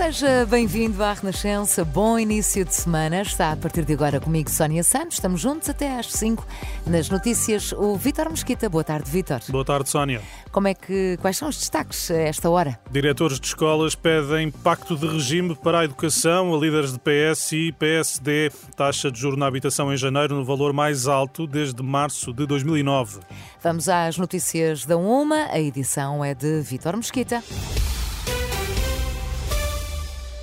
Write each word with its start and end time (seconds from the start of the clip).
Seja 0.00 0.46
bem-vindo 0.46 1.04
à 1.04 1.12
Renascença, 1.12 1.84
bom 1.84 2.18
início 2.18 2.64
de 2.64 2.74
semana. 2.74 3.20
Está 3.20 3.52
a 3.52 3.56
partir 3.56 3.84
de 3.84 3.92
agora 3.92 4.18
comigo 4.18 4.48
Sónia 4.48 4.82
Santos, 4.82 5.16
estamos 5.16 5.42
juntos 5.42 5.68
até 5.68 5.98
às 5.98 6.10
5. 6.10 6.44
Nas 6.86 7.10
notícias, 7.10 7.70
o 7.72 7.96
Vítor 7.96 8.30
Mesquita. 8.30 8.66
Boa 8.70 8.82
tarde, 8.82 9.10
Vítor. 9.10 9.40
Boa 9.50 9.62
tarde, 9.62 9.90
Sónia. 9.90 10.22
Como 10.50 10.68
é 10.68 10.72
que, 10.72 11.18
quais 11.20 11.36
são 11.36 11.50
os 11.50 11.58
destaques 11.58 12.10
a 12.10 12.16
esta 12.16 12.48
hora? 12.48 12.80
Diretores 12.90 13.38
de 13.38 13.46
escolas 13.46 13.94
pedem 13.94 14.50
pacto 14.50 14.96
de 14.96 15.06
regime 15.06 15.54
para 15.54 15.80
a 15.80 15.84
educação 15.84 16.54
a 16.54 16.58
líderes 16.58 16.94
de 16.94 16.98
PS 16.98 17.52
e 17.52 17.72
PSD. 17.72 18.50
Taxa 18.74 19.12
de 19.12 19.20
juro 19.20 19.36
na 19.36 19.46
habitação 19.46 19.92
em 19.92 19.98
janeiro 19.98 20.34
no 20.34 20.46
valor 20.46 20.72
mais 20.72 21.08
alto 21.08 21.46
desde 21.46 21.82
março 21.82 22.32
de 22.32 22.46
2009. 22.46 23.20
Vamos 23.62 23.86
às 23.86 24.16
notícias 24.16 24.86
da 24.86 24.96
UMA. 24.96 25.48
A 25.50 25.60
edição 25.60 26.24
é 26.24 26.34
de 26.34 26.62
Vítor 26.62 26.96
Mesquita. 26.96 27.44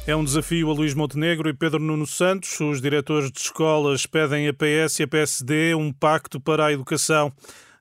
É 0.08 0.16
um 0.16 0.24
desafio 0.24 0.70
a 0.70 0.74
Luís 0.74 0.94
Montenegro 0.94 1.50
e 1.50 1.54
Pedro 1.54 1.82
Nuno 1.82 2.08
Santos. 2.08 2.58
Os 2.62 2.80
diretores 2.80 3.30
de 3.30 3.42
escolas 3.42 4.06
pedem 4.06 4.48
a 4.48 4.54
PS 4.54 5.02
e 5.02 5.04
a 5.04 5.08
PSD 5.08 5.76
um 5.76 5.92
pacto 5.92 6.40
para 6.40 6.66
a 6.66 6.72
educação. 6.72 7.30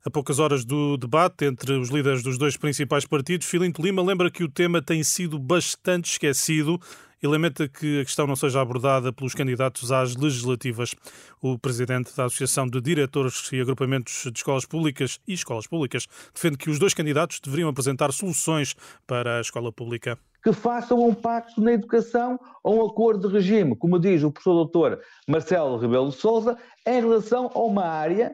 A 0.04 0.10
poucas 0.10 0.40
horas 0.40 0.64
do 0.64 0.96
debate 0.96 1.44
entre 1.44 1.74
os 1.74 1.88
líderes 1.88 2.24
dos 2.24 2.36
dois 2.36 2.56
principais 2.56 3.06
partidos, 3.06 3.46
Filinto 3.46 3.80
Lima 3.80 4.02
lembra 4.02 4.28
que 4.28 4.42
o 4.42 4.48
tema 4.48 4.82
tem 4.82 5.04
sido 5.04 5.38
bastante 5.38 6.10
esquecido 6.10 6.80
e 7.22 7.28
lamenta 7.28 7.68
que 7.68 8.00
a 8.00 8.04
questão 8.04 8.26
não 8.26 8.34
seja 8.34 8.60
abordada 8.60 9.12
pelos 9.12 9.32
candidatos 9.32 9.92
às 9.92 10.16
legislativas. 10.16 10.96
O 11.40 11.56
presidente 11.56 12.10
da 12.16 12.24
Associação 12.24 12.66
de 12.66 12.80
Diretores 12.80 13.48
e 13.52 13.60
Agrupamentos 13.60 14.24
de 14.24 14.36
Escolas 14.36 14.66
Públicas 14.66 15.20
e 15.28 15.34
Escolas 15.34 15.68
Públicas 15.68 16.08
defende 16.34 16.56
que 16.56 16.70
os 16.70 16.80
dois 16.80 16.92
candidatos 16.92 17.38
deveriam 17.38 17.68
apresentar 17.68 18.12
soluções 18.12 18.74
para 19.06 19.38
a 19.38 19.40
escola 19.40 19.70
pública 19.70 20.18
que 20.46 20.52
façam 20.52 21.04
um 21.04 21.12
pacto 21.12 21.60
na 21.60 21.72
educação 21.72 22.38
ou 22.62 22.76
um 22.76 22.86
acordo 22.86 23.26
de 23.26 23.34
regime, 23.34 23.74
como 23.74 23.98
diz 23.98 24.22
o 24.22 24.30
professor 24.30 24.54
doutor 24.54 25.00
Marcelo 25.26 25.76
Rebelo 25.76 26.12
Souza, 26.12 26.56
em 26.86 27.00
relação 27.00 27.50
a 27.52 27.58
uma 27.58 27.84
área 27.84 28.32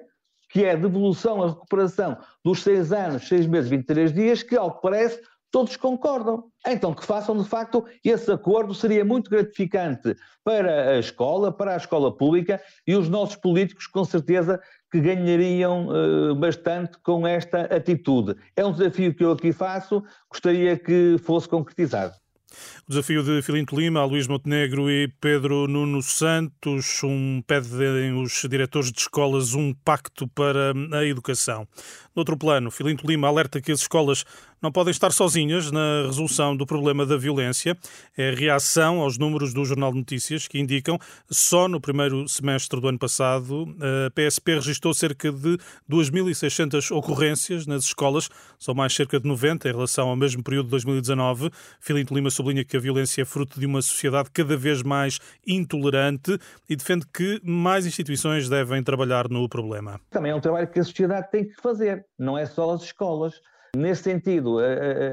que 0.51 0.63
é 0.63 0.73
a 0.73 0.77
devolução, 0.77 1.43
a 1.43 1.49
recuperação 1.49 2.19
dos 2.45 2.63
seis 2.63 2.93
anos, 2.93 3.27
seis 3.27 3.47
meses, 3.47 3.71
23 3.71 4.13
dias, 4.13 4.43
que, 4.43 4.55
ao 4.55 4.75
que 4.75 4.83
parece, 4.83 5.23
todos 5.53 5.77
concordam. 5.77 6.45
Então, 6.67 6.95
que 6.95 7.05
façam 7.05 7.41
de 7.41 7.49
facto 7.49 7.85
esse 8.03 8.33
acordo, 8.33 8.75
seria 8.75 9.05
muito 9.05 9.31
gratificante 9.31 10.17
para 10.43 10.93
a 10.93 10.99
escola, 10.99 11.53
para 11.53 11.75
a 11.75 11.77
escola 11.77 12.17
pública 12.17 12.61
e 12.87 12.97
os 12.97 13.09
nossos 13.09 13.37
políticos, 13.37 13.87
com 13.87 14.05
certeza, 14.05 14.61
que 14.91 15.01
ganhariam 15.01 15.89
uh, 15.89 16.35
bastante 16.35 16.99
com 17.03 17.27
esta 17.27 17.63
atitude. 17.63 18.35
É 18.57 18.65
um 18.65 18.73
desafio 18.73 19.15
que 19.15 19.23
eu 19.23 19.33
aqui 19.33 19.53
faço, 19.53 20.03
gostaria 20.31 20.77
que 20.77 21.17
fosse 21.19 21.49
concretizado. 21.49 22.15
O 22.87 22.91
desafio 22.91 23.23
de 23.23 23.43
Filinto 23.43 23.79
Lima, 23.79 24.05
Luís 24.05 24.27
Montenegro 24.27 24.91
e 24.91 25.09
Pedro 25.21 25.67
Nuno 25.67 26.03
Santos 26.03 27.03
um, 27.03 27.43
pedem 27.47 28.21
os 28.21 28.45
diretores 28.49 28.93
de 28.93 29.01
escolas 29.01 29.55
um 29.55 29.73
pacto 29.73 30.29
para 30.29 30.73
a 30.93 31.05
educação. 31.05 31.67
No 32.15 32.21
outro 32.21 32.37
plano, 32.37 32.71
Filinto 32.71 33.07
Lima 33.07 33.29
alerta 33.29 33.61
que 33.61 33.73
as 33.73 33.81
escolas 33.81 34.25
não 34.61 34.71
podem 34.71 34.91
estar 34.91 35.11
sozinhas 35.13 35.73
na 35.73 36.05
resolução 36.07 36.57
do 36.57 36.65
problema 36.65 37.05
da 37.05 37.17
violência. 37.17 37.77
É 38.17 38.31
a 38.31 38.35
reação 38.35 39.01
aos 39.01 39.19
números 39.19 39.53
do 39.53 39.65
Jornal 39.65 39.91
de 39.93 39.99
Notícias 39.99 40.47
que 40.47 40.59
indicam 40.59 40.99
só 41.31 41.67
no 41.67 41.81
primeiro 41.81 42.29
semestre 42.29 42.81
do 42.81 42.87
ano 42.87 42.99
passado 42.99 43.75
a 43.81 44.11
PSP 44.11 44.55
registrou 44.55 44.95
cerca 44.95 45.33
de 45.33 45.59
2.600 45.91 46.95
ocorrências 46.95 47.67
nas 47.67 47.85
escolas, 47.85 48.29
são 48.59 48.75
mais 48.75 48.95
cerca 48.95 49.19
de 49.19 49.27
90 49.27 49.69
em 49.69 49.73
relação 49.73 50.09
ao 50.09 50.17
mesmo 50.17 50.43
período 50.43 50.67
de 50.67 50.71
2019. 50.73 51.51
Filinto 51.81 52.15
Lima 52.15 52.31
sublinha 52.31 52.65
que 52.65 52.77
a 52.77 52.81
violência 52.81 53.23
é 53.23 53.25
fruto 53.25 53.59
de 53.59 53.67
uma 53.67 53.83
sociedade 53.83 54.31
cada 54.33 54.57
vez 54.57 54.83
mais 54.83 55.19
intolerante 55.47 56.39
e 56.69 56.77
defende 56.77 57.07
que 57.13 57.41
mais 57.43 57.87
instituições 57.87 58.49
devem 58.49 58.83
trabalhar 58.83 59.29
no 59.29 59.49
problema. 59.49 60.01
Também 60.11 60.33
é 60.33 60.35
um 60.35 60.41
trabalho 60.41 60.69
que 60.69 60.79
a 60.79 60.85
sociedade 60.85 61.31
tem 61.31 61.49
que 61.49 61.61
fazer, 61.61 62.02
não 62.19 62.37
é 62.37 62.47
só 62.47 62.71
as 62.73 62.83
escolas. 62.83 63.41
Nesse 63.77 64.03
sentido, 64.03 64.59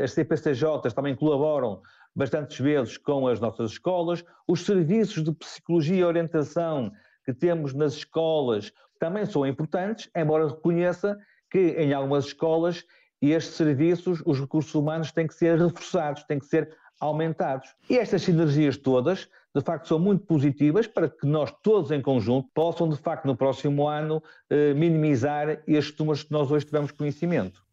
as 0.04 0.12
CPCJs 0.12 0.94
também 0.94 1.16
colaboram 1.16 1.82
bastantes 2.16 2.60
vezes 2.60 2.98
com 2.98 3.28
as 3.28 3.40
nossas 3.40 3.72
escolas. 3.72 4.24
Os 4.48 4.66
serviços 4.66 5.24
de 5.24 5.32
psicologia 5.32 5.98
e 5.98 6.04
orientação 6.04 6.92
que 7.24 7.34
temos 7.34 7.74
nas 7.74 7.94
escolas 7.94 8.74
também 9.00 9.26
são 9.26 9.48
importantes, 9.48 10.10
embora 10.16 10.50
reconheça 10.50 11.18
que 11.50 11.70
em 11.78 11.94
algumas 11.94 12.26
escolas 12.26 12.84
estes 13.22 13.56
serviços, 13.56 14.22
os 14.26 14.40
recursos 14.40 14.74
humanos 14.76 15.12
têm 15.12 15.28
que 15.28 15.34
ser 15.34 15.58
reforçados, 15.58 16.24
têm 16.24 16.40
que 16.40 16.46
ser 16.46 16.76
aumentados. 17.00 17.74
E 17.90 17.98
estas 17.98 18.22
sinergias 18.22 18.78
todas, 18.78 19.30
de 19.56 19.62
facto, 19.62 19.88
são 19.88 20.00
muito 20.00 20.26
positivas 20.26 20.88
para 20.88 21.10
que 21.10 21.26
nós 21.26 21.52
todos 21.64 21.92
em 21.92 22.02
conjunto 22.02 22.50
possam, 22.54 22.88
de 22.88 22.98
facto, 22.98 23.26
no 23.26 23.36
próximo 23.36 23.88
ano, 23.88 24.22
eh, 24.50 24.74
minimizar 24.74 25.64
estes 25.68 25.98
números 25.98 26.24
que 26.24 26.32
nós 26.32 26.52
hoje 26.52 26.66
tivemos 26.66 26.92
conhecimento. 26.92 27.64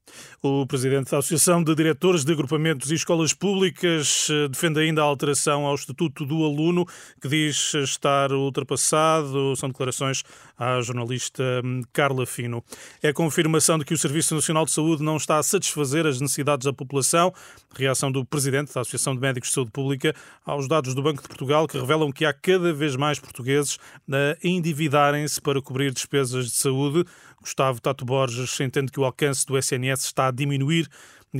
O 0.42 0.66
presidente 0.66 1.10
da 1.10 1.18
Associação 1.18 1.62
de 1.62 1.74
Diretores 1.74 2.24
de 2.24 2.32
Agrupamentos 2.32 2.90
e 2.90 2.94
Escolas 2.94 3.32
Públicas 3.32 4.28
eh, 4.30 4.48
defende 4.48 4.80
ainda 4.80 5.02
a 5.02 5.04
alteração 5.04 5.66
ao 5.66 5.74
Estatuto 5.74 6.24
do 6.24 6.44
Aluno, 6.44 6.86
que 7.20 7.28
diz 7.28 7.74
estar 7.74 8.32
ultrapassado. 8.32 9.56
São 9.56 9.68
declarações 9.68 10.22
à 10.58 10.80
jornalista 10.80 11.42
hum, 11.64 11.82
Carla 11.92 12.24
Fino. 12.26 12.62
É 13.02 13.12
confirmação 13.12 13.78
de 13.78 13.84
que 13.84 13.94
o 13.94 13.98
Serviço 13.98 14.34
Nacional 14.34 14.64
de 14.64 14.72
Saúde 14.72 15.02
não 15.02 15.16
está 15.16 15.38
a 15.38 15.42
satisfazer 15.42 16.06
as 16.06 16.20
necessidades 16.20 16.64
da 16.64 16.72
população. 16.72 17.32
Reação 17.74 18.12
do 18.12 18.24
presidente 18.24 18.72
da 18.72 18.82
Associação 18.82 19.14
de 19.14 19.20
Médicos 19.20 19.48
de 19.48 19.54
Saúde 19.54 19.70
Pública 19.70 20.14
aos 20.44 20.68
dados 20.68 20.94
do 20.94 21.02
Banco 21.02 21.22
de 21.22 21.28
Portugal, 21.28 21.66
que 21.66 21.78
revelam 21.78 22.12
que 22.12 22.24
há 22.24 22.32
cada 22.32 22.72
vez 22.72 22.94
mais 22.94 23.18
portugueses 23.18 23.78
a 24.10 24.36
endividarem-se 24.46 25.40
para 25.40 25.60
cobrir 25.60 25.92
despesas 25.92 26.46
de 26.46 26.56
saúde. 26.56 27.04
Gustavo 27.40 27.80
Tato 27.80 28.04
Borges 28.04 28.58
entende 28.60 28.90
que 28.90 28.98
o 28.98 29.04
alcance 29.04 29.46
do 29.46 29.56
SNS 29.56 29.95
está 30.04 30.28
a 30.28 30.30
diminuir 30.30 30.88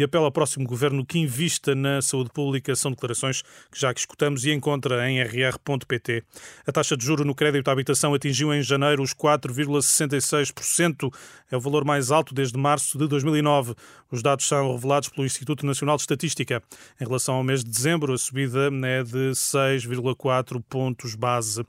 e 0.01 0.05
apela 0.05 0.27
ao 0.27 0.33
próximo 0.33 0.67
governo 0.67 1.05
que 1.05 1.19
invista 1.19 1.75
na 1.75 2.01
saúde 2.03 2.31
pública. 2.31 2.75
São 2.75 2.91
declarações 2.91 3.43
que 3.71 3.81
já 3.81 3.93
que 3.93 4.01
escutamos 4.01 4.45
e 4.45 4.53
encontra 4.53 5.09
em 5.11 5.23
rr.pt. 5.23 6.23
A 6.67 6.73
taxa 6.73 6.97
de 6.97 7.05
juro 7.05 7.25
no 7.25 7.35
crédito 7.35 7.69
à 7.69 7.73
habitação 7.73 8.15
atingiu 8.15 8.53
em 8.55 8.63
janeiro 8.63 9.03
os 9.03 9.15
4,66%. 9.15 11.13
É 11.51 11.57
o 11.57 11.61
valor 11.61 11.85
mais 11.85 12.11
alto 12.11 12.35
desde 12.35 12.59
março 12.59 12.99
de 12.99 13.07
2009. 13.07 13.75
Os 14.11 14.23
dados 14.23 14.47
são 14.47 14.73
revelados 14.73 15.09
pelo 15.09 15.27
Instituto 15.27 15.67
Nacional 15.67 15.97
de 15.97 16.03
Estatística. 16.03 16.63
Em 17.01 17.05
relação 17.05 17.35
ao 17.35 17.45
mês 17.45 17.65
de 17.65 17.71
dezembro, 17.71 18.13
a 18.13 18.19
subida 18.19 18.71
é 18.85 19.03
de 19.03 19.31
6,4 19.31 20.63
pontos 20.69 21.15
base. 21.15 21.65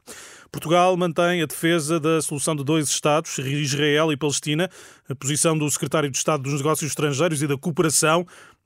Portugal 0.52 0.96
mantém 0.96 1.42
a 1.42 1.46
defesa 1.46 2.00
da 2.00 2.22
solução 2.22 2.56
de 2.56 2.64
dois 2.64 2.90
Estados, 2.90 3.38
Israel 3.38 4.12
e 4.12 4.18
Palestina, 4.18 4.70
a 5.09 5.16
posição 5.16 5.58
do 5.58 5.70
secretário 5.70 6.09
de 6.09 6.18
Estado 6.18 6.44
dos 6.44 6.54
Negócios 6.54 6.90
Estrangeiros 6.90 7.42
e 7.42 7.48
da 7.48 7.58
Cooperação, 7.58 8.16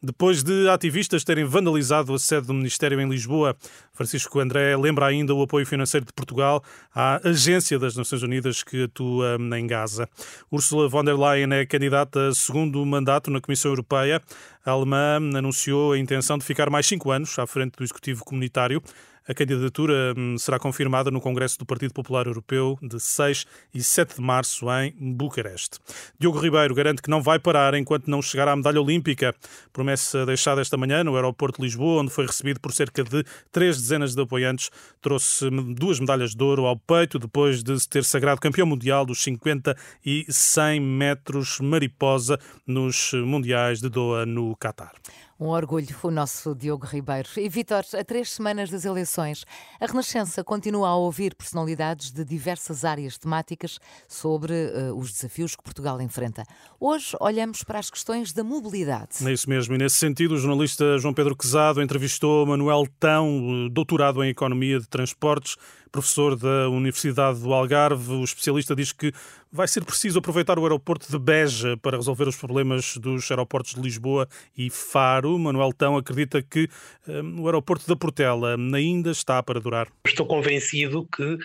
depois 0.04 0.42
de 0.42 0.68
ativistas 0.70 1.24
terem 1.24 1.46
vandalizado 1.46 2.14
a 2.14 2.20
sede 2.20 2.48
do 2.48 2.54
Ministério 2.54 3.00
em 3.00 3.08
Lisboa. 3.08 3.56
Francisco 3.94 4.40
André 4.40 4.76
lembra 4.76 5.06
ainda 5.06 5.34
o 5.34 5.44
apoio 5.44 5.66
financeiro 5.66 6.06
de 6.06 6.14
Portugal 6.14 6.64
à 6.94 7.22
Agência 7.28 7.78
das 7.78 7.96
Nações 7.96 8.24
Unidas 8.24 8.64
que 8.64 8.86
atua 8.86 9.38
em 9.58 9.68
Gaza. 9.68 10.10
Ursula 10.52 10.90
von 10.90 11.04
der 11.04 11.16
Leyen 11.16 11.54
é 11.54 11.66
candidata 11.66 12.30
a 12.30 12.34
segundo 12.34 12.84
mandato 12.84 13.30
na 13.30 13.40
Comissão 13.40 13.72
Europeia. 13.72 14.22
A 14.66 14.72
alemã 14.72 15.18
anunciou 15.36 15.94
a 15.94 16.00
intenção 16.00 16.38
de 16.38 16.46
ficar 16.46 16.70
mais 16.70 16.88
cinco 16.88 17.12
anos 17.12 17.38
à 17.38 17.46
frente 17.46 17.76
do 17.78 17.84
Executivo 17.84 18.24
Comunitário. 18.24 18.82
A 19.28 19.36
candidatura 19.36 20.16
hum, 20.18 20.36
será 20.36 20.58
confirmada 20.58 21.12
no 21.12 21.22
Congresso 21.22 21.60
do 21.60 21.66
Partido 21.66 21.94
Popular 21.94 22.26
Europeu 22.26 22.78
de 22.82 23.00
6 23.00 23.46
e 23.72 23.84
7 23.84 24.16
de 24.16 24.22
março 24.22 24.66
em 24.72 25.14
Bucareste. 25.14 25.78
Diogo 26.20 26.40
Ribeiro 26.40 26.74
garante 26.74 27.04
que 27.04 27.10
não 27.10 27.22
vai 27.22 27.38
parar 27.38 27.76
enquanto 27.76 28.08
não 28.08 28.20
chegar 28.20 28.48
à 28.48 28.56
medalha 28.56 28.82
olímpica. 28.82 29.36
Promessa 29.72 30.26
deixada 30.26 30.60
esta 30.60 30.76
manhã 30.76 31.04
no 31.04 31.16
aeroporto 31.16 31.60
de 31.60 31.68
Lisboa, 31.68 32.02
onde 32.02 32.12
foi 32.12 32.26
recebido 32.26 32.60
por 32.60 32.74
cerca 32.74 33.04
de 33.04 33.24
três 33.52 33.78
dezenas 33.78 34.16
de 34.16 34.22
apoiantes. 34.24 34.72
Trouxe 35.00 35.52
duas 35.76 36.00
medalhas 36.00 36.34
de 36.34 36.44
ouro 36.44 36.66
ao 36.66 36.76
peito 36.76 37.20
depois 37.20 37.62
de 37.62 37.80
se 37.80 37.88
ter 37.88 38.04
sagrado 38.04 38.42
campeão 38.42 38.66
mundial 38.66 39.06
dos 39.06 39.22
50 39.22 39.78
e 40.04 40.26
100 40.28 40.80
metros 40.82 41.60
mariposa 41.60 42.40
nos 42.66 43.12
Mundiais 43.14 43.80
de 43.82 43.88
Doha, 43.88 44.26
no 44.26 44.56
Catar. 44.56 44.94
Um 45.42 45.48
orgulho, 45.48 45.88
o 46.04 46.12
nosso 46.12 46.54
Diogo 46.54 46.86
Ribeiro. 46.86 47.28
E 47.36 47.50
Vitor, 47.50 47.84
a 48.00 48.04
três 48.04 48.30
semanas 48.30 48.70
das 48.70 48.86
eleições, 48.86 49.44
a 49.80 49.88
Renascença 49.88 50.44
continua 50.44 50.90
a 50.90 50.96
ouvir 50.96 51.34
personalidades 51.34 52.12
de 52.12 52.24
diversas 52.24 52.86
áreas 52.86 53.18
temáticas 53.18 53.80
sobre 54.08 54.54
uh, 54.54 54.96
os 54.96 55.12
desafios 55.12 55.56
que 55.56 55.64
Portugal 55.64 56.00
enfrenta. 56.00 56.44
Hoje 56.80 57.18
olhamos 57.20 57.64
para 57.64 57.80
as 57.80 57.90
questões 57.90 58.32
da 58.32 58.44
mobilidade. 58.44 59.28
É 59.28 59.34
isso 59.34 59.50
mesmo, 59.50 59.74
e 59.74 59.80
nesse 59.80 59.96
sentido, 59.96 60.36
o 60.36 60.38
jornalista 60.38 61.00
João 61.00 61.12
Pedro 61.12 61.36
Quezado 61.36 61.82
entrevistou 61.82 62.46
Manuel 62.46 62.86
Tão, 63.00 63.68
doutorado 63.72 64.24
em 64.24 64.30
Economia 64.30 64.80
de 64.80 64.88
Transportes, 64.88 65.58
professor 65.92 66.36
da 66.36 66.70
Universidade 66.70 67.40
do 67.40 67.54
Algarve. 67.54 68.14
O 68.14 68.24
especialista 68.24 68.76
diz 68.76 68.92
que 68.92 69.12
vai 69.52 69.68
ser 69.68 69.84
preciso 69.84 70.20
aproveitar 70.20 70.58
o 70.58 70.64
aeroporto 70.64 71.12
de 71.12 71.20
Beja 71.20 71.76
para 71.78 71.98
resolver 71.98 72.28
os 72.28 72.38
problemas 72.38 72.96
dos 72.98 73.30
aeroportos 73.30 73.74
de 73.76 73.82
Lisboa 73.82 74.28
e 74.58 74.70
Faro. 74.70 75.38
Manuel 75.38 75.74
Tão 75.74 75.98
acredita 75.98 76.42
que 76.42 76.70
um, 77.08 77.42
o 77.42 77.46
aeroporto 77.48 77.88
da 77.88 77.96
Portela 77.96 78.56
ainda 78.74 79.12
está 79.12 79.44
para 79.44 79.60
durar. 79.60 79.88
Estou 80.06 80.26
convencido 80.26 81.08
que 81.14 81.38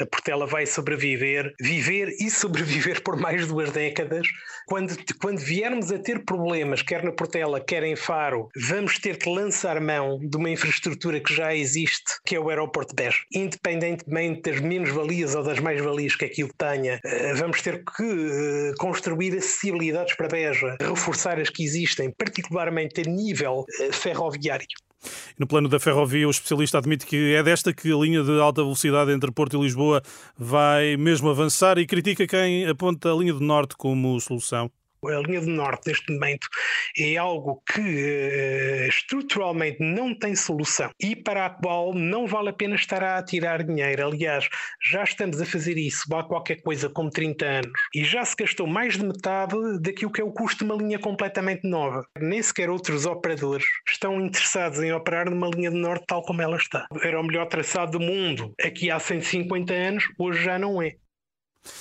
a 0.00 0.06
Portela 0.06 0.46
vai 0.46 0.66
sobreviver, 0.66 1.54
viver 1.60 2.08
e 2.20 2.30
sobreviver 2.30 3.02
por 3.02 3.16
mais 3.16 3.46
duas 3.46 3.70
décadas. 3.70 4.26
Quando, 4.66 4.96
quando 5.20 5.38
viermos 5.38 5.92
a 5.92 5.98
ter 5.98 6.24
problemas, 6.24 6.82
quer 6.82 7.02
na 7.02 7.12
Portela, 7.12 7.60
quer 7.60 7.82
em 7.82 7.96
Faro, 7.96 8.48
vamos 8.56 8.98
ter 8.98 9.18
que 9.18 9.28
lançar 9.28 9.80
mão 9.80 10.18
de 10.18 10.36
uma 10.36 10.50
infraestrutura 10.50 11.20
que 11.20 11.34
já 11.34 11.54
existe, 11.54 12.20
que 12.24 12.36
é 12.36 12.40
o 12.40 12.48
aeroporto 12.48 12.94
de 12.94 13.02
Beja. 13.02 13.18
Independentemente 13.34 14.50
das 14.50 14.60
menos-valias 14.60 15.34
ou 15.34 15.42
das 15.42 15.58
mais-valias 15.58 16.16
que 16.16 16.24
aquilo 16.24 16.50
tenha, 16.56 17.00
eh, 17.04 17.34
vamos 17.34 17.60
ter 17.60 17.84
que 17.84 18.02
eh, 18.02 18.72
construir 18.78 19.36
acessibilidades 19.36 20.14
para 20.14 20.28
Beja, 20.28 20.76
reforçar 20.80 21.38
as 21.38 21.50
que 21.50 21.64
existem, 21.64 22.10
particularmente 22.10 23.00
a 23.00 23.10
nível 23.10 23.64
eh, 23.80 23.92
ferroviário. 23.92 24.66
No 25.38 25.46
plano 25.46 25.68
da 25.68 25.78
ferrovia, 25.78 26.26
o 26.26 26.30
especialista 26.30 26.78
admite 26.78 27.06
que 27.06 27.34
é 27.34 27.42
desta 27.42 27.72
que 27.72 27.92
a 27.92 27.96
linha 27.96 28.22
de 28.22 28.40
alta 28.40 28.62
velocidade 28.62 29.12
entre 29.12 29.30
Porto 29.30 29.56
e 29.56 29.62
Lisboa 29.62 30.02
vai 30.36 30.96
mesmo 30.96 31.30
avançar 31.30 31.78
e 31.78 31.86
critica 31.86 32.26
quem 32.26 32.66
aponta 32.66 33.12
a 33.12 33.16
linha 33.16 33.32
do 33.32 33.40
Norte 33.40 33.76
como 33.76 34.20
solução. 34.20 34.70
A 35.04 35.20
linha 35.26 35.40
do 35.40 35.50
Norte, 35.50 35.88
neste 35.88 36.12
momento, 36.12 36.46
é 36.96 37.16
algo 37.16 37.60
que 37.66 37.80
uh, 37.80 38.88
estruturalmente 38.88 39.78
não 39.80 40.14
tem 40.14 40.36
solução 40.36 40.90
e 41.00 41.16
para 41.16 41.46
a 41.46 41.50
qual 41.50 41.92
não 41.92 42.24
vale 42.26 42.50
a 42.50 42.52
pena 42.52 42.76
estar 42.76 43.02
a 43.02 43.18
atirar 43.18 43.64
dinheiro. 43.64 44.06
Aliás, 44.06 44.48
já 44.80 45.02
estamos 45.02 45.40
a 45.40 45.46
fazer 45.46 45.76
isso 45.76 46.02
há 46.14 46.22
qualquer 46.22 46.62
coisa 46.62 46.88
como 46.88 47.10
30 47.10 47.44
anos 47.44 47.72
e 47.92 48.04
já 48.04 48.24
se 48.24 48.36
gastou 48.36 48.66
mais 48.66 48.96
de 48.96 49.04
metade 49.04 49.56
daquilo 49.80 50.12
que 50.12 50.20
é 50.20 50.24
o 50.24 50.32
custo 50.32 50.64
de 50.64 50.70
uma 50.70 50.80
linha 50.80 50.98
completamente 51.00 51.66
nova. 51.66 52.06
Nem 52.20 52.40
sequer 52.40 52.70
outros 52.70 53.04
operadores 53.04 53.64
estão 53.88 54.20
interessados 54.20 54.80
em 54.80 54.92
operar 54.92 55.28
numa 55.28 55.48
linha 55.48 55.70
do 55.70 55.78
Norte 55.78 56.04
tal 56.06 56.22
como 56.22 56.42
ela 56.42 56.56
está. 56.56 56.86
Era 57.02 57.20
o 57.20 57.24
melhor 57.24 57.46
traçado 57.46 57.98
do 57.98 58.00
mundo 58.00 58.54
aqui 58.62 58.88
há 58.90 59.00
150 59.00 59.72
anos, 59.74 60.04
hoje 60.16 60.44
já 60.44 60.58
não 60.58 60.80
é. 60.80 60.94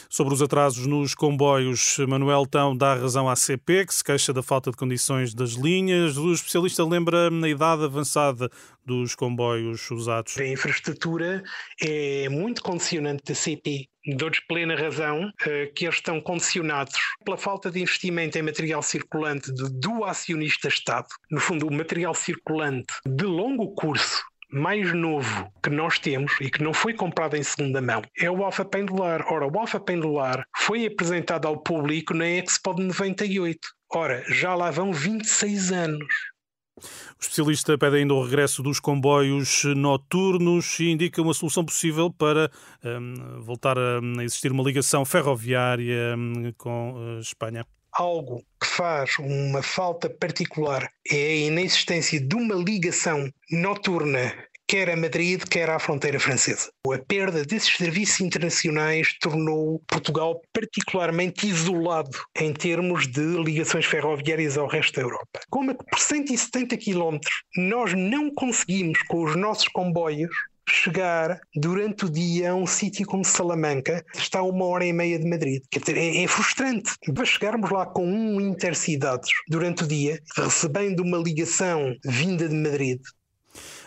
Sobre 0.10 0.34
os 0.34 0.42
atrasos 0.42 0.86
nos 0.86 1.16
comboios, 1.16 1.98
Manuel 2.08 2.46
Tão 2.46 2.76
dá 2.76 2.94
razão 2.96 3.30
à 3.30 3.36
CP, 3.36 3.86
que 3.86 3.94
se 3.94 4.04
queixa 4.04 4.34
da 4.34 4.44
falta 4.44 4.72
de 4.72 4.78
condições 4.78 5.34
das 5.34 5.52
linhas. 5.52 6.18
O 6.18 6.32
especialista 6.32 6.84
lembra 6.84 7.30
na 7.30 7.48
idade 7.48 7.84
avançada 7.84 8.50
dos 8.86 9.16
comboios 9.16 9.90
usados. 9.92 10.38
A 10.38 10.46
infraestrutura 10.46 11.44
é 11.82 12.28
muito 12.30 12.62
condicionante 12.62 13.24
da 13.26 13.36
CP. 13.36 13.88
Dou-lhes 14.18 14.40
plena 14.48 14.76
razão 14.76 15.32
eh, 15.46 15.68
que 15.76 15.86
eles 15.86 15.98
estão 15.98 16.20
condicionados 16.20 16.96
pela 17.24 17.38
falta 17.38 17.70
de 17.70 17.82
investimento 17.82 18.36
em 18.36 18.42
material 18.42 18.82
circulante 18.82 19.52
do 19.54 20.04
acionista 20.04 20.68
Estado. 20.68 21.08
No 21.30 21.40
fundo, 21.40 21.68
o 21.68 21.74
material 21.74 22.16
circulante 22.16 22.92
de 23.06 23.26
longo 23.26 23.76
curso 23.76 24.24
mais 24.52 24.94
novo 24.94 25.52
que 25.64 25.70
nós 25.70 25.98
temos 25.98 26.34
e 26.42 26.50
que 26.50 26.64
não 26.64 26.74
foi 26.74 26.94
comprado 26.94 27.36
em 27.36 27.44
segunda 27.44 27.82
mão 27.82 28.02
é 28.18 28.30
o 28.30 28.44
Alfa 28.44 28.66
Pendular. 28.66 29.26
Ora, 29.32 29.48
o 29.48 29.60
Alfa 29.60 29.80
Pendular 29.80 30.46
foi 30.58 30.86
apresentado 30.86 31.48
ao 31.48 31.58
público 31.58 32.14
na 32.14 32.28
Expo 32.28 32.74
de 32.74 32.84
98. 32.84 33.60
Ora, 33.94 34.24
já 34.28 34.56
lá 34.56 34.72
vão 34.72 34.92
26 34.94 35.72
anos. 35.72 36.14
O 36.78 37.22
especialista 37.22 37.78
pede 37.78 37.98
ainda 37.98 38.14
o 38.14 38.24
regresso 38.24 38.64
dos 38.64 38.80
comboios 38.80 39.64
noturnos 39.76 40.80
e 40.80 40.90
indica 40.90 41.22
uma 41.22 41.34
solução 41.34 41.64
possível 41.64 42.12
para 42.12 42.50
um, 42.84 43.42
voltar 43.42 43.78
a 43.78 44.24
existir 44.24 44.52
uma 44.52 44.64
ligação 44.64 45.06
ferroviária 45.06 46.16
um, 46.18 46.52
com 46.58 47.18
a 47.18 47.20
Espanha 47.20 47.66
algo 47.92 48.44
faz 48.72 49.12
uma 49.20 49.62
falta 49.62 50.10
particular 50.10 50.90
é 51.10 51.16
a 51.16 51.36
inexistência 51.48 52.20
de 52.22 52.36
uma 52.36 52.56
ligação 52.56 53.30
noturna 53.52 54.34
quer 54.72 54.90
a 54.90 54.96
Madrid, 54.96 55.44
quer 55.50 55.70
à 55.70 55.78
fronteira 55.78 56.18
francesa. 56.18 56.72
A 56.88 56.98
perda 56.98 57.44
desses 57.44 57.76
serviços 57.76 58.22
internacionais 58.22 59.14
tornou 59.20 59.84
Portugal 59.86 60.42
particularmente 60.54 61.46
isolado 61.46 62.18
em 62.40 62.54
termos 62.54 63.06
de 63.06 63.22
ligações 63.44 63.86
ferroviárias 63.86 64.58
ao 64.58 64.68
resto 64.68 64.96
da 64.96 65.02
Europa. 65.02 65.42
Como 65.50 65.72
é 65.72 65.74
que 65.74 65.84
por 65.84 66.00
170 66.00 66.78
quilómetros 66.78 67.44
nós 67.58 67.94
não 67.94 68.34
conseguimos, 68.34 69.04
com 69.10 69.26
os 69.26 69.36
nossos 69.36 69.68
comboios, 69.68 70.34
chegar 70.72 71.40
durante 71.56 72.06
o 72.06 72.10
dia 72.10 72.52
a 72.52 72.56
um 72.56 72.66
sítio 72.66 73.06
como 73.06 73.26
Salamanca, 73.26 74.04
que 74.14 74.20
está 74.20 74.40
a 74.40 74.44
uma 74.44 74.66
hora 74.66 74.86
e 74.86 74.94
meia 74.94 75.20
de 75.20 75.30
Madrid. 75.30 75.64
É, 75.96 76.24
é 76.24 76.28
frustrante. 76.28 76.92
Para 77.14 77.26
chegarmos 77.26 77.70
lá 77.70 77.86
com 77.86 78.06
um 78.06 78.40
intercidades 78.40 79.30
durante 79.48 79.84
o 79.84 79.88
dia, 79.88 80.20
recebendo 80.36 81.02
uma 81.02 81.18
ligação 81.18 81.96
vinda 82.06 82.48
de 82.48 82.56
Madrid, 82.56 83.00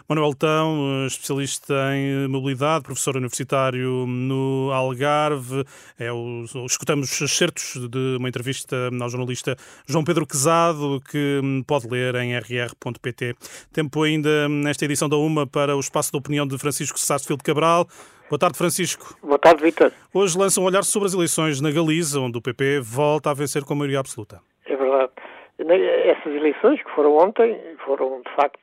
Manuel 0.06 0.34
Tão, 0.34 1.06
especialista 1.06 1.74
em 1.94 2.28
mobilidade, 2.28 2.84
professor 2.84 3.16
universitário 3.16 4.06
no 4.06 4.70
Algarve. 4.70 5.64
É 5.98 6.12
o, 6.12 6.44
escutamos 6.66 7.08
certos 7.08 7.88
de 7.88 8.16
uma 8.18 8.28
entrevista 8.28 8.90
ao 9.00 9.08
jornalista 9.08 9.56
João 9.86 10.04
Pedro 10.04 10.26
Quezado, 10.26 11.00
que 11.10 11.40
pode 11.66 11.88
ler 11.88 12.14
em 12.16 12.36
rr.pt. 12.36 13.34
Tempo 13.72 14.02
ainda 14.02 14.46
nesta 14.46 14.84
edição 14.84 15.08
da 15.08 15.16
UMA 15.16 15.46
para 15.46 15.74
o 15.74 15.80
espaço 15.80 16.12
de 16.12 16.18
opinião 16.18 16.46
de 16.46 16.58
Francisco 16.58 16.98
Sarsfield 16.98 17.42
Cabral. 17.42 17.86
Boa 18.28 18.38
tarde, 18.38 18.58
Francisco. 18.58 19.16
Boa 19.22 19.38
tarde, 19.38 19.62
Vitor. 19.62 19.90
Hoje 20.12 20.36
lança 20.36 20.60
um 20.60 20.64
olhar 20.64 20.84
sobre 20.84 21.06
as 21.06 21.14
eleições 21.14 21.62
na 21.62 21.70
Galiza, 21.70 22.20
onde 22.20 22.36
o 22.36 22.42
PP 22.42 22.80
volta 22.80 23.30
a 23.30 23.34
vencer 23.34 23.64
com 23.64 23.74
maioria 23.74 24.00
absoluta. 24.00 24.38
É 24.66 24.76
verdade. 24.76 25.12
Essas 25.58 26.34
eleições 26.34 26.82
que 26.82 26.90
foram 26.90 27.16
ontem 27.16 27.58
foram, 27.86 28.20
de 28.20 28.34
facto, 28.34 28.58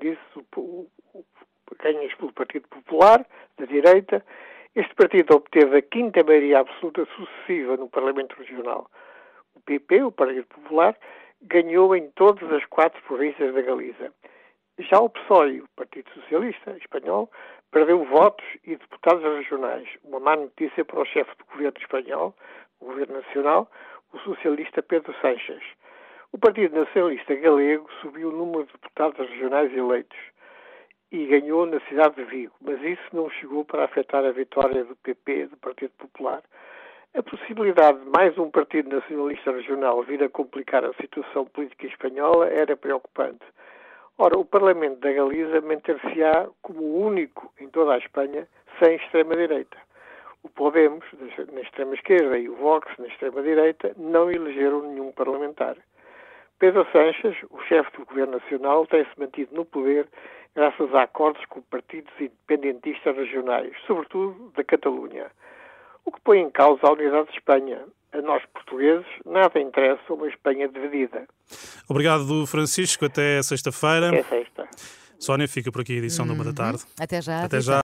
disse, 0.00 0.20
ganhas 1.82 2.14
pelo 2.14 2.32
Partido 2.32 2.68
Popular, 2.68 3.24
da 3.58 3.64
direita. 3.66 4.24
Este 4.74 4.94
partido 4.94 5.36
obteve 5.36 5.78
a 5.78 5.82
quinta 5.82 6.22
maioria 6.22 6.60
absoluta 6.60 7.06
sucessiva 7.16 7.76
no 7.76 7.88
Parlamento 7.88 8.36
Regional. 8.36 8.90
O 9.54 9.60
PP, 9.60 10.02
o 10.04 10.12
Partido 10.12 10.46
Popular, 10.46 10.96
ganhou 11.42 11.96
em 11.96 12.10
todas 12.10 12.50
as 12.52 12.64
quatro 12.66 13.02
províncias 13.02 13.54
da 13.54 13.62
Galiza. 13.62 14.12
Já 14.78 15.00
o 15.00 15.10
PSOE, 15.10 15.60
o 15.60 15.68
Partido 15.76 16.10
Socialista 16.14 16.76
Espanhol, 16.76 17.30
perdeu 17.70 18.04
votos 18.04 18.46
e 18.64 18.76
deputados 18.76 19.22
regionais. 19.22 19.88
Uma 20.04 20.20
má 20.20 20.36
notícia 20.36 20.84
para 20.84 21.00
o 21.00 21.04
chefe 21.04 21.30
do 21.36 21.44
governo 21.46 21.78
espanhol, 21.78 22.34
o 22.80 22.86
governo 22.86 23.14
nacional, 23.14 23.70
o 24.12 24.18
socialista 24.20 24.82
Pedro 24.82 25.14
Sanches. 25.20 25.62
O 26.32 26.38
Partido 26.38 26.78
Nacionalista 26.78 27.34
Galego 27.34 27.90
subiu 28.00 28.28
o 28.28 28.32
número 28.32 28.64
de 28.64 28.72
deputados 28.74 29.18
regionais 29.18 29.76
eleitos 29.76 30.16
e 31.10 31.26
ganhou 31.26 31.66
na 31.66 31.80
cidade 31.88 32.14
de 32.14 32.24
Vigo, 32.24 32.54
mas 32.60 32.80
isso 32.82 33.02
não 33.12 33.28
chegou 33.30 33.64
para 33.64 33.84
afetar 33.84 34.24
a 34.24 34.30
vitória 34.30 34.84
do 34.84 34.94
PP, 34.94 35.48
do 35.48 35.56
Partido 35.56 35.90
Popular. 35.98 36.40
A 37.14 37.22
possibilidade 37.24 37.98
de 37.98 38.10
mais 38.10 38.38
um 38.38 38.48
partido 38.48 38.94
nacionalista 38.94 39.50
regional 39.50 40.04
vir 40.04 40.22
a 40.22 40.28
complicar 40.28 40.84
a 40.84 40.92
situação 40.94 41.46
política 41.46 41.88
espanhola 41.88 42.46
era 42.46 42.76
preocupante. 42.76 43.44
Ora, 44.16 44.38
o 44.38 44.44
Parlamento 44.44 45.00
da 45.00 45.12
Galiza 45.12 45.60
manter-se-á 45.60 46.48
como 46.62 46.80
o 46.80 47.06
único 47.06 47.52
em 47.58 47.68
toda 47.70 47.94
a 47.94 47.98
Espanha 47.98 48.46
sem 48.78 48.94
extrema-direita. 48.94 49.76
O 50.44 50.48
Podemos, 50.48 51.04
na 51.52 51.60
extrema-esquerda, 51.60 52.38
e 52.38 52.48
o 52.48 52.54
Vox, 52.54 52.86
na 52.98 53.08
extrema-direita, 53.08 53.92
não 53.96 54.30
elegeram 54.30 54.82
nenhum 54.82 55.10
parlamentar. 55.10 55.76
Pedro 56.60 56.86
Sanches, 56.92 57.34
o 57.50 57.58
chefe 57.62 57.90
do 57.96 58.04
Governo 58.04 58.38
Nacional, 58.38 58.86
tem-se 58.86 59.10
mantido 59.18 59.54
no 59.54 59.64
poder 59.64 60.06
graças 60.54 60.94
a 60.94 61.04
acordos 61.04 61.42
com 61.46 61.62
partidos 61.62 62.12
independentistas 62.20 63.16
regionais, 63.16 63.72
sobretudo 63.86 64.52
da 64.54 64.62
Catalunha, 64.62 65.26
o 66.04 66.12
que 66.12 66.20
põe 66.20 66.38
em 66.38 66.50
causa 66.50 66.80
a 66.86 66.92
unidade 66.92 67.28
de 67.30 67.38
Espanha. 67.38 67.80
A 68.12 68.20
nós, 68.20 68.42
portugueses, 68.52 69.06
nada 69.24 69.60
interessa 69.60 70.12
uma 70.12 70.28
Espanha 70.28 70.68
dividida. 70.68 71.26
Obrigado, 71.88 72.44
Francisco. 72.44 73.04
Até 73.04 73.40
sexta-feira. 73.40 74.08
Até 74.08 74.22
sexta. 74.24 74.68
Sónia, 75.16 75.46
fica 75.46 75.70
por 75.70 75.82
aqui 75.82 75.92
a 75.92 75.96
edição 75.98 76.24
uhum. 76.24 76.32
de 76.32 76.38
uma 76.38 76.44
da 76.44 76.52
tarde. 76.52 76.82
Até 76.98 77.22
já. 77.22 77.44
Até 77.44 77.60
já. 77.60 77.78